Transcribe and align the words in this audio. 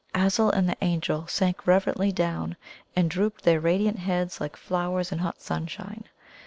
Azul 0.15 0.49
and 0.49 0.67
the 0.67 0.75
Angel 0.83 1.27
sank 1.27 1.67
reverently 1.67 2.11
down 2.11 2.57
and 2.95 3.07
drooped 3.07 3.43
their 3.43 3.59
radiant 3.59 3.99
heads 3.99 4.41
like 4.41 4.57
flowers 4.57 5.11
in 5.11 5.19
hot 5.19 5.39
sunshine. 5.41 6.05